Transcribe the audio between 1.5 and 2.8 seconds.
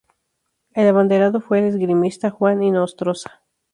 el esgrimista Juan